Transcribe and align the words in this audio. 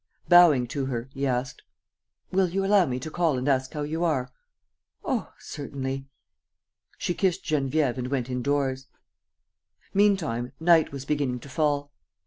Bowing 0.27 0.65
to 0.69 0.87
her, 0.87 1.09
he 1.13 1.27
asked: 1.27 1.61
"Will 2.31 2.49
you 2.49 2.65
allow 2.65 2.87
me 2.87 2.97
to 2.99 3.11
call 3.11 3.37
and 3.37 3.47
ask 3.47 3.71
how 3.71 3.83
you 3.83 4.03
are?" 4.03 4.31
"Oh, 5.05 5.31
certainly...." 5.37 6.07
She 6.97 7.13
kissed 7.13 7.43
Geneviève 7.45 7.99
and 7.99 8.07
went 8.07 8.27
indoors. 8.27 8.87
Meantime, 9.93 10.53
night 10.59 10.91
was 10.91 11.05
beginning 11.05 11.39
to 11.41 11.49
fall. 11.49 11.91